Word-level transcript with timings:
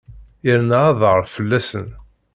Irna 0.51 0.77
aḍar 0.91 1.21
fell-asen. 1.33 1.87